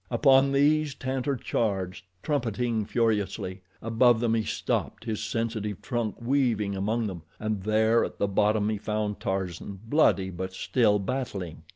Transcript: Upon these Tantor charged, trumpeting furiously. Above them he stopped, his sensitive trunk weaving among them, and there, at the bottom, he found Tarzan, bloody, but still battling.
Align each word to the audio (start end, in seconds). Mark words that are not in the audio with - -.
Upon 0.09 0.51
these 0.51 0.95
Tantor 0.95 1.35
charged, 1.35 2.05
trumpeting 2.23 2.85
furiously. 2.85 3.61
Above 3.83 4.19
them 4.19 4.33
he 4.33 4.41
stopped, 4.43 5.03
his 5.03 5.21
sensitive 5.23 5.79
trunk 5.79 6.19
weaving 6.19 6.75
among 6.75 7.05
them, 7.05 7.21
and 7.39 7.61
there, 7.61 8.03
at 8.03 8.17
the 8.17 8.27
bottom, 8.27 8.69
he 8.69 8.79
found 8.79 9.19
Tarzan, 9.19 9.79
bloody, 9.87 10.31
but 10.31 10.53
still 10.53 10.97
battling. 10.97 11.61